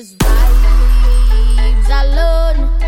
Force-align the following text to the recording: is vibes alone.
is 0.00 0.14
vibes 0.14 1.90
alone. 2.00 2.79